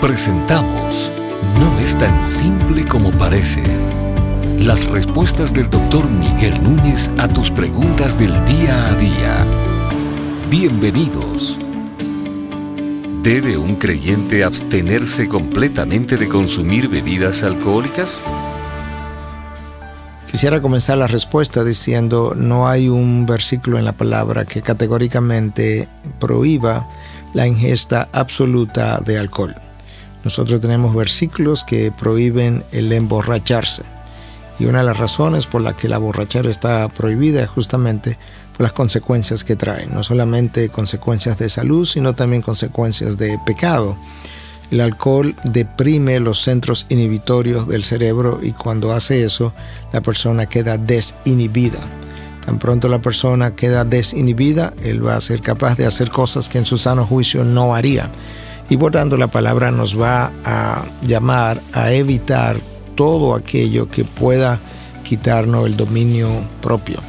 Presentamos 0.00 1.10
No 1.58 1.80
es 1.80 1.96
tan 1.96 2.28
simple 2.28 2.84
como 2.86 3.10
parece. 3.12 3.62
Las 4.58 4.86
respuestas 4.86 5.54
del 5.54 5.70
doctor 5.70 6.10
Miguel 6.10 6.62
Núñez 6.62 7.10
a 7.16 7.26
tus 7.28 7.50
preguntas 7.50 8.18
del 8.18 8.32
día 8.44 8.88
a 8.88 8.94
día. 8.94 9.46
Bienvenidos. 10.50 11.58
¿Debe 13.22 13.56
un 13.56 13.76
creyente 13.76 14.44
abstenerse 14.44 15.28
completamente 15.28 16.18
de 16.18 16.28
consumir 16.28 16.88
bebidas 16.88 17.42
alcohólicas? 17.42 18.22
Quisiera 20.30 20.60
comenzar 20.60 20.98
la 20.98 21.06
respuesta 21.06 21.64
diciendo 21.64 22.34
no 22.36 22.68
hay 22.68 22.90
un 22.90 23.24
versículo 23.24 23.78
en 23.78 23.86
la 23.86 23.96
palabra 23.96 24.44
que 24.44 24.60
categóricamente 24.60 25.88
prohíba 26.20 26.86
la 27.32 27.46
ingesta 27.46 28.10
absoluta 28.12 29.00
de 29.00 29.18
alcohol. 29.18 29.56
Nosotros 30.26 30.60
tenemos 30.60 30.92
versículos 30.92 31.62
que 31.62 31.92
prohíben 31.92 32.64
el 32.72 32.92
emborracharse. 32.92 33.84
Y 34.58 34.64
una 34.64 34.80
de 34.80 34.86
las 34.86 34.98
razones 34.98 35.46
por 35.46 35.60
la 35.60 35.76
que 35.76 35.88
la 35.88 35.98
borrachera 35.98 36.50
está 36.50 36.88
prohibida 36.88 37.44
es 37.44 37.48
justamente 37.48 38.18
por 38.56 38.64
las 38.64 38.72
consecuencias 38.72 39.44
que 39.44 39.54
trae. 39.54 39.86
No 39.86 40.02
solamente 40.02 40.68
consecuencias 40.68 41.38
de 41.38 41.48
salud, 41.48 41.86
sino 41.86 42.16
también 42.16 42.42
consecuencias 42.42 43.16
de 43.18 43.38
pecado. 43.46 43.96
El 44.72 44.80
alcohol 44.80 45.36
deprime 45.44 46.18
los 46.18 46.42
centros 46.42 46.86
inhibitorios 46.88 47.68
del 47.68 47.84
cerebro 47.84 48.40
y 48.42 48.50
cuando 48.50 48.94
hace 48.94 49.22
eso, 49.22 49.54
la 49.92 50.00
persona 50.00 50.46
queda 50.46 50.76
desinhibida. 50.76 51.78
Tan 52.44 52.58
pronto 52.58 52.88
la 52.88 53.00
persona 53.00 53.54
queda 53.54 53.84
desinhibida, 53.84 54.74
él 54.82 55.06
va 55.06 55.14
a 55.14 55.20
ser 55.20 55.40
capaz 55.40 55.76
de 55.76 55.86
hacer 55.86 56.10
cosas 56.10 56.48
que 56.48 56.58
en 56.58 56.64
su 56.64 56.78
sano 56.78 57.06
juicio 57.06 57.44
no 57.44 57.76
haría. 57.76 58.10
Y 58.68 58.76
por 58.76 58.92
tanto 58.92 59.16
la 59.16 59.28
palabra 59.28 59.70
nos 59.70 60.00
va 60.00 60.32
a 60.44 60.84
llamar 61.02 61.60
a 61.72 61.92
evitar 61.92 62.58
todo 62.94 63.34
aquello 63.34 63.88
que 63.88 64.04
pueda 64.04 64.58
quitarnos 65.04 65.66
el 65.66 65.76
dominio 65.76 66.28
propio. 66.60 67.00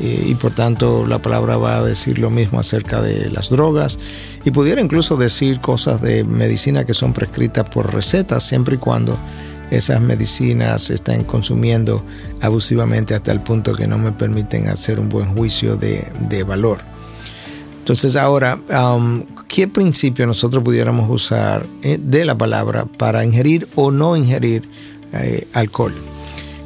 Eh, 0.00 0.26
y 0.28 0.34
por 0.36 0.54
tanto 0.54 1.06
la 1.06 1.20
palabra 1.20 1.56
va 1.56 1.78
a 1.78 1.82
decir 1.82 2.18
lo 2.18 2.30
mismo 2.30 2.60
acerca 2.60 3.02
de 3.02 3.30
las 3.30 3.48
drogas 3.50 3.98
y 4.44 4.52
pudiera 4.52 4.80
incluso 4.80 5.16
decir 5.16 5.60
cosas 5.60 6.00
de 6.00 6.22
medicina 6.22 6.84
que 6.84 6.94
son 6.94 7.12
prescritas 7.12 7.68
por 7.68 7.92
recetas 7.92 8.44
siempre 8.44 8.76
y 8.76 8.78
cuando 8.78 9.18
esas 9.70 10.00
medicinas 10.00 10.82
se 10.82 10.94
están 10.94 11.24
consumiendo 11.24 12.04
abusivamente 12.40 13.14
hasta 13.14 13.32
el 13.32 13.40
punto 13.40 13.74
que 13.74 13.86
no 13.86 13.98
me 13.98 14.12
permiten 14.12 14.68
hacer 14.68 15.00
un 15.00 15.08
buen 15.08 15.34
juicio 15.34 15.76
de, 15.76 16.44
valor. 16.46 16.78
Entonces 17.80 18.16
ahora, 18.16 18.58
¿qué 19.58 19.66
principio 19.66 20.24
nosotros 20.24 20.62
pudiéramos 20.62 21.10
usar 21.10 21.66
eh, 21.82 21.98
de 22.00 22.24
la 22.24 22.38
palabra 22.38 22.84
para 22.84 23.24
ingerir 23.24 23.66
o 23.74 23.90
no 23.90 24.16
ingerir 24.16 24.62
eh, 25.12 25.48
alcohol. 25.52 25.92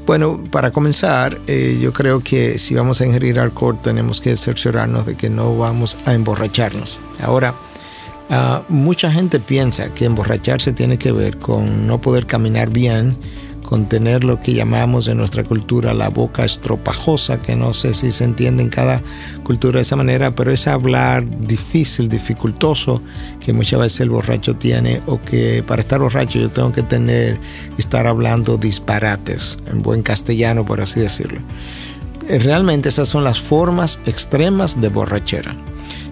Bueno, 0.04 0.44
para 0.50 0.72
comenzar, 0.72 1.40
eh, 1.46 1.78
yo 1.80 1.94
creo 1.94 2.20
que 2.20 2.58
si 2.58 2.74
vamos 2.74 3.00
a 3.00 3.06
ingerir 3.06 3.40
alcohol 3.40 3.78
tenemos 3.82 4.20
que 4.20 4.36
cerciorarnos 4.36 5.06
de 5.06 5.14
que 5.14 5.30
no 5.30 5.56
vamos 5.56 5.96
a 6.04 6.12
emborracharnos. 6.12 6.98
Ahora, 7.22 7.54
ah, 8.28 8.60
mucha 8.68 9.10
gente 9.10 9.40
piensa 9.40 9.94
que 9.94 10.04
emborracharse 10.04 10.74
tiene 10.74 10.98
que 10.98 11.12
ver 11.12 11.38
con 11.38 11.86
no 11.86 11.98
poder 11.98 12.26
caminar 12.26 12.68
bien, 12.68 13.16
con 13.72 13.88
tener 13.88 14.22
lo 14.22 14.38
que 14.38 14.52
llamamos 14.52 15.08
en 15.08 15.16
nuestra 15.16 15.44
cultura 15.44 15.94
la 15.94 16.10
boca 16.10 16.44
estropajosa, 16.44 17.38
que 17.38 17.56
no 17.56 17.72
sé 17.72 17.94
si 17.94 18.12
se 18.12 18.24
entiende 18.24 18.62
en 18.62 18.68
cada 18.68 19.02
cultura 19.44 19.78
de 19.78 19.80
esa 19.80 19.96
manera, 19.96 20.34
pero 20.34 20.52
es 20.52 20.68
hablar 20.68 21.24
difícil, 21.46 22.10
dificultoso, 22.10 23.00
que 23.40 23.54
muchas 23.54 23.80
veces 23.80 24.00
el 24.00 24.10
borracho 24.10 24.56
tiene, 24.56 25.00
o 25.06 25.22
que 25.22 25.64
para 25.66 25.80
estar 25.80 26.00
borracho 26.00 26.38
yo 26.38 26.50
tengo 26.50 26.70
que 26.70 26.82
tener, 26.82 27.40
estar 27.78 28.06
hablando 28.06 28.58
disparates, 28.58 29.56
en 29.64 29.80
buen 29.80 30.02
castellano, 30.02 30.66
por 30.66 30.82
así 30.82 31.00
decirlo. 31.00 31.40
Eh, 32.28 32.40
realmente 32.40 32.90
esas 32.90 33.08
son 33.08 33.24
las 33.24 33.40
formas 33.40 34.00
extremas 34.04 34.82
de 34.82 34.90
borrachera. 34.90 35.56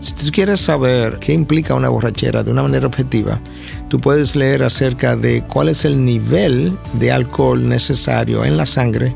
Si 0.00 0.14
tú 0.14 0.30
quieres 0.32 0.60
saber 0.60 1.18
qué 1.18 1.32
implica 1.32 1.74
una 1.74 1.88
borrachera 1.88 2.42
de 2.42 2.50
una 2.50 2.62
manera 2.62 2.86
objetiva, 2.86 3.41
tú 3.88 4.00
puedes 4.00 4.34
leer 4.36 4.62
acerca 4.62 5.16
de 5.16 5.42
cuál 5.42 5.68
es 5.68 5.84
el 5.84 6.04
nivel 6.04 6.76
de 6.94 7.12
alcohol 7.12 7.68
necesario 7.68 8.44
en 8.44 8.56
la 8.56 8.66
sangre 8.66 9.14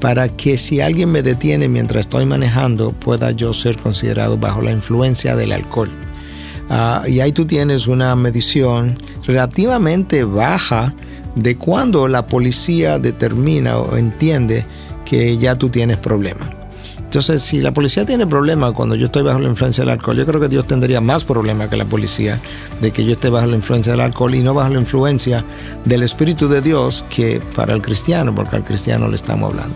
para 0.00 0.28
que 0.28 0.56
si 0.56 0.80
alguien 0.80 1.10
me 1.10 1.22
detiene 1.22 1.68
mientras 1.68 2.06
estoy 2.06 2.26
manejando 2.26 2.92
pueda 2.92 3.32
yo 3.32 3.52
ser 3.52 3.76
considerado 3.76 4.38
bajo 4.38 4.62
la 4.62 4.72
influencia 4.72 5.36
del 5.36 5.52
alcohol. 5.52 5.90
Ah, 6.68 7.02
y 7.06 7.20
ahí 7.20 7.32
tú 7.32 7.46
tienes 7.46 7.86
una 7.86 8.14
medición 8.14 8.96
relativamente 9.26 10.24
baja 10.24 10.94
de 11.34 11.56
cuando 11.56 12.08
la 12.08 12.26
policía 12.26 12.98
determina 12.98 13.78
o 13.78 13.96
entiende 13.96 14.64
que 15.04 15.36
ya 15.38 15.56
tú 15.56 15.68
tienes 15.68 15.98
problemas. 15.98 16.59
Entonces, 17.10 17.42
si 17.42 17.60
la 17.60 17.72
policía 17.72 18.06
tiene 18.06 18.24
problemas 18.24 18.72
cuando 18.72 18.94
yo 18.94 19.06
estoy 19.06 19.24
bajo 19.24 19.40
la 19.40 19.48
influencia 19.48 19.82
del 19.82 19.90
alcohol, 19.90 20.16
yo 20.16 20.24
creo 20.24 20.40
que 20.40 20.46
Dios 20.46 20.64
tendría 20.68 21.00
más 21.00 21.24
problemas 21.24 21.68
que 21.68 21.76
la 21.76 21.84
policía 21.84 22.40
de 22.80 22.92
que 22.92 23.04
yo 23.04 23.14
esté 23.14 23.28
bajo 23.30 23.48
la 23.48 23.56
influencia 23.56 23.90
del 23.90 24.00
alcohol 24.00 24.32
y 24.32 24.44
no 24.44 24.54
bajo 24.54 24.68
la 24.68 24.78
influencia 24.78 25.44
del 25.84 26.04
Espíritu 26.04 26.46
de 26.46 26.60
Dios 26.60 27.04
que 27.10 27.42
para 27.56 27.74
el 27.74 27.82
cristiano, 27.82 28.32
porque 28.32 28.54
al 28.54 28.62
cristiano 28.62 29.08
le 29.08 29.16
estamos 29.16 29.50
hablando. 29.50 29.74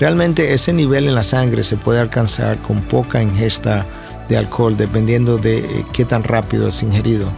Realmente 0.00 0.54
ese 0.54 0.72
nivel 0.72 1.06
en 1.06 1.14
la 1.14 1.22
sangre 1.22 1.62
se 1.62 1.76
puede 1.76 2.00
alcanzar 2.00 2.56
con 2.62 2.80
poca 2.80 3.22
ingesta 3.22 3.84
de 4.30 4.38
alcohol, 4.38 4.74
dependiendo 4.74 5.36
de 5.36 5.58
eh, 5.58 5.84
qué 5.92 6.06
tan 6.06 6.24
rápido 6.24 6.68
es 6.68 6.82
ingerido. 6.82 7.30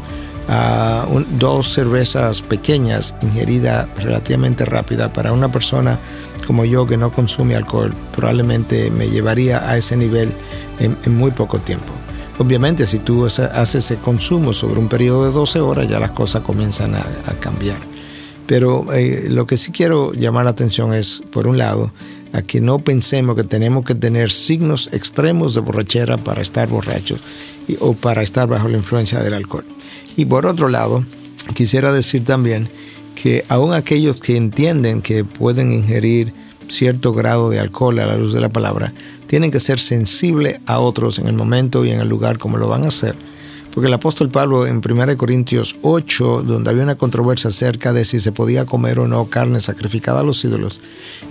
Ah, 0.47 1.07
dos 1.39 1.73
cervezas 1.73 2.41
pequeñas 2.41 3.17
ingeridas 3.21 3.89
relativamente 3.97 4.65
rápida 4.65 5.13
para 5.13 5.33
una 5.33 5.51
persona 5.51 5.99
como 6.45 6.65
yo 6.65 6.87
que 6.87 6.97
no 6.97 7.13
consume 7.13 7.57
alcohol 7.57 7.95
probablemente 8.15 8.91
me 8.91 9.09
llevaría 9.09 9.69
a 9.69 9.77
ese 9.77 9.97
nivel 9.97 10.33
en, 10.79 10.97
muy 11.15 11.31
poco 11.31 11.59
tiempo. 11.61 11.93
Obviamente 12.39 12.87
si 12.87 12.99
tú 12.99 13.27
haces 13.27 13.75
ese 13.75 13.97
consumo 13.97 14.53
sobre 14.53 14.81
un 14.81 14.89
periodo 14.89 15.27
de 15.27 15.33
12 15.33 15.61
horas 15.61 15.89
ya 15.89 16.01
las 16.01 16.11
cosas 16.11 16.43
comienzan 16.43 16.95
a, 16.95 17.05
cambiar. 17.41 17.79
Pero 18.47 18.93
eh, 18.93 19.27
lo 19.31 19.47
que 19.47 19.57
sí 19.57 19.73
quiero 19.73 20.13
llamar 20.13 20.45
la 20.45 20.51
atención 20.51 20.93
es, 20.93 21.23
por 21.31 21.47
un 21.47 21.57
lado, 21.57 21.93
a 22.35 22.43
que 22.43 22.61
no 22.61 22.81
pensemos 22.81 23.37
que 23.37 23.45
tenemos 23.45 23.85
que 23.85 23.95
tener 23.95 24.31
signos 24.31 24.91
extremos 24.93 25.55
de 25.55 25.61
borrachera 25.61 26.19
para 26.19 26.43
estar 26.43 26.69
borrachos 26.69 27.21
o 27.81 27.95
para 27.95 28.23
estar 28.23 28.47
bajo 28.47 28.69
la 28.69 28.77
influencia 28.77 29.23
del 29.23 29.35
alcohol. 29.35 29.65
Y 30.17 30.27
por 30.27 30.45
otro 30.45 30.69
lado, 30.69 31.05
quisiera 31.55 31.93
decir 31.93 32.25
también 32.25 32.69
que 33.15 33.45
aún 33.49 33.73
aquellos 33.73 34.21
que 34.21 34.37
entienden 34.37 35.03
que 35.03 35.25
pueden 35.25 35.73
ingerir 35.73 36.33
cierto 36.69 37.13
grado 37.13 37.51
de 37.51 37.61
alcohol 37.61 37.99
a 37.99 38.07
la 38.07 38.17
luz 38.17 38.33
de 38.33 38.41
la 38.41 38.49
palabra, 38.49 38.93
tienen 39.27 39.51
que 39.51 39.61
ser 39.61 39.81
sensibles 39.81 40.61
a 40.67 40.79
otros 40.79 41.19
en 41.19 41.27
el 41.27 41.35
momento 41.35 41.85
y 41.85 41.91
en 41.91 42.01
el 42.01 42.09
lugar 42.09 42.39
como 42.39 42.59
lo 42.59 42.69
van 42.69 42.85
a 42.85 42.89
hacer. 42.89 43.17
Porque 43.73 43.89
el 43.89 43.95
apóstol 43.95 44.31
Pablo 44.31 44.69
en 44.69 44.81
1 44.89 45.17
Corintios 45.17 45.77
8, 45.83 46.45
donde 46.45 46.71
había 46.71 46.85
una 46.85 46.95
controversia 46.95 47.51
acerca 47.51 47.93
de 47.93 48.05
si 48.05 48.21
se 48.21 48.31
podía 48.31 48.67
comer 48.67 49.01
o 49.01 49.09
no 49.09 49.27
carne 49.27 49.59
sacrificada 49.59 50.21
a 50.21 50.23
los 50.23 50.45
ídolos, 50.45 50.81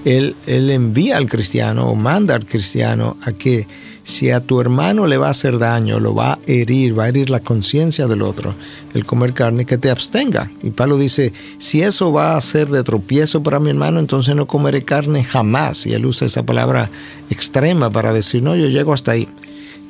él, 0.03 0.35
él 0.45 0.69
envía 0.69 1.15
al 1.15 1.29
cristiano 1.29 1.87
o 1.87 1.95
manda 1.95 2.35
al 2.35 2.45
cristiano 2.45 3.15
a 3.21 3.31
que 3.31 3.65
si 4.03 4.29
a 4.31 4.41
tu 4.41 4.59
hermano 4.59 5.07
le 5.07 5.17
va 5.17 5.27
a 5.27 5.31
hacer 5.31 5.57
daño, 5.57 5.99
lo 5.99 6.13
va 6.13 6.33
a 6.33 6.39
herir, 6.45 6.97
va 6.97 7.05
a 7.05 7.09
herir 7.09 7.29
la 7.29 7.39
conciencia 7.39 8.07
del 8.07 8.21
otro, 8.21 8.53
el 8.93 9.05
comer 9.05 9.33
carne, 9.33 9.65
que 9.65 9.77
te 9.77 9.89
abstenga. 9.89 10.51
Y 10.61 10.71
Pablo 10.71 10.97
dice, 10.97 11.33
si 11.57 11.81
eso 11.81 12.11
va 12.11 12.35
a 12.35 12.41
ser 12.41 12.69
de 12.69 12.83
tropiezo 12.83 13.41
para 13.41 13.59
mi 13.59 13.69
hermano, 13.69 13.99
entonces 13.99 14.35
no 14.35 14.45
comeré 14.45 14.83
carne 14.83 15.23
jamás. 15.23 15.85
Y 15.85 15.93
él 15.93 16.05
usa 16.05 16.27
esa 16.27 16.43
palabra 16.45 16.91
extrema 17.29 17.91
para 17.91 18.13
decir, 18.13 18.43
no, 18.43 18.55
yo 18.55 18.67
llego 18.67 18.93
hasta 18.93 19.11
ahí. 19.11 19.27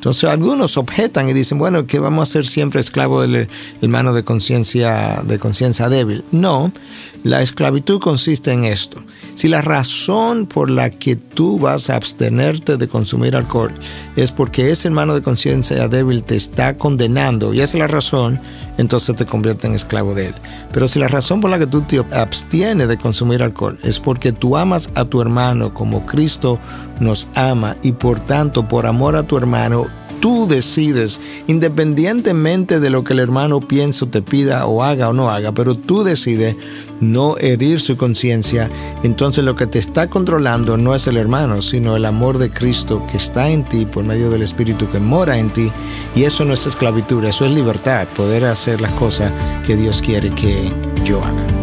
Entonces 0.04 0.30
algunos 0.30 0.76
objetan 0.76 1.30
y 1.30 1.34
dicen, 1.34 1.58
bueno, 1.58 1.88
que 1.88 1.98
vamos 1.98 2.28
a 2.28 2.32
ser 2.34 2.46
siempre 2.46 2.82
esclavo 2.82 3.22
del 3.22 3.48
hermano 3.82 4.14
de 4.14 4.24
conciencia 4.24 5.24
de 5.26 5.40
conciencia 5.40 5.88
débil. 5.88 6.26
No, 6.30 6.74
la 7.24 7.42
esclavitud 7.42 8.02
consiste 8.02 8.52
en 8.52 8.66
esto. 8.66 9.02
Si 9.36 9.48
la 9.48 9.62
razón 9.62 10.46
por 10.46 10.70
la 10.70 10.90
que 10.90 11.16
tú 11.16 11.60
vas 11.60 11.90
a 11.90 11.96
abstenerte 11.96 12.78
de 12.78 12.88
consumir 12.88 13.36
alcohol 13.36 13.74
es 14.16 14.32
porque 14.32 14.72
ese 14.72 14.88
hermano 14.88 15.16
de 15.16 15.22
conciencia 15.22 15.88
débil 15.88 16.24
te 16.24 16.36
está 16.36 16.78
condenando 16.78 17.54
y 17.54 17.62
esa 17.62 17.78
es 17.78 17.80
la 17.80 17.88
razón, 17.88 18.40
entonces 18.78 19.16
te 19.16 19.26
convierte 19.26 19.68
en 19.68 19.74
esclavo 19.74 20.14
de 20.14 20.28
él. 20.28 20.36
Pero 20.72 20.88
si 20.88 21.00
la 21.00 21.08
razón 21.08 21.42
por 21.42 21.50
la 21.50 21.60
que 21.60 21.68
tú 21.68 21.82
te 21.82 22.00
abstienes 22.14 22.88
de 22.88 22.98
consumir 22.98 23.42
alcohol 23.42 23.80
es 23.84 24.00
porque 24.00 24.32
tú 24.32 24.56
amas 24.56 24.90
a 24.96 25.06
tu 25.06 25.22
hermano 25.22 25.74
como 25.74 26.06
Cristo 26.06 26.60
nos 27.00 27.28
ama 27.36 27.76
y 27.82 27.92
por 27.94 28.20
tanto 28.20 28.68
por 28.68 28.86
amor 28.86 29.16
a 29.16 29.24
tu 29.24 29.38
hermano 29.38 29.88
tú 30.24 30.48
decides, 30.48 31.20
independientemente 31.48 32.80
de 32.80 32.90
lo 32.90 33.04
que 33.04 33.12
el 33.12 33.20
hermano 33.20 33.60
piense, 33.60 34.06
te 34.06 34.22
pida 34.22 34.66
o 34.66 34.82
haga 34.82 35.10
o 35.10 35.14
no 35.14 35.30
haga, 35.30 35.52
pero 35.52 35.76
tú 35.76 36.06
decides 36.06 36.56
no 37.02 37.36
herir 37.40 37.82
su 37.82 37.98
conciencia, 37.98 38.72
entonces 39.04 39.44
lo 39.44 39.58
que 39.58 39.68
te 39.68 39.80
está 39.80 40.10
controlando 40.10 40.78
no 40.78 40.96
es 40.96 41.08
el 41.08 41.18
hermano, 41.18 41.62
sino 41.62 41.98
el 41.98 42.06
amor 42.06 42.38
de 42.38 42.50
Cristo 42.50 43.06
que 43.12 43.18
está 43.18 43.50
en 43.50 43.68
ti 43.68 43.86
por 43.86 44.06
medio 44.06 44.30
del 44.30 44.44
Espíritu 44.44 44.90
que 44.90 45.02
mora 45.02 45.38
en 45.38 45.50
ti. 45.50 45.70
Y 46.16 46.24
eso 46.24 46.46
no 46.46 46.54
es 46.54 46.66
esclavitud, 46.68 47.22
eso 47.26 47.46
es 47.46 47.52
libertad, 47.52 48.08
poder 48.16 48.46
hacer 48.46 48.80
las 48.80 48.94
cosas 48.94 49.30
que 49.68 49.76
Dios 49.76 50.02
quiere 50.02 50.34
que 50.34 50.72
yo 51.04 51.22
haga. 51.22 51.63